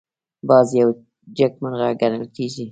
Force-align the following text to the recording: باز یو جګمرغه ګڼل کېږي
باز 0.47 0.67
یو 0.79 0.89
جګمرغه 1.37 1.89
ګڼل 2.01 2.23
کېږي 2.35 2.65